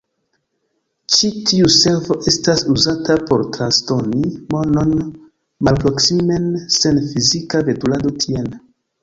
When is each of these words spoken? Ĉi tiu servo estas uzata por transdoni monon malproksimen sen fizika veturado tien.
Ĉi 1.15 1.27
tiu 1.49 1.67
servo 1.73 2.17
estas 2.31 2.63
uzata 2.75 3.17
por 3.27 3.43
transdoni 3.57 4.33
monon 4.55 4.97
malproksimen 5.69 6.49
sen 6.79 7.01
fizika 7.13 7.63
veturado 7.71 8.17
tien. 8.27 8.51